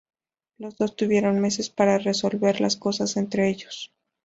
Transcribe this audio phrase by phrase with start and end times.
[0.57, 3.93] Los dos tuvieron meses para resolver las cosas entre ellos.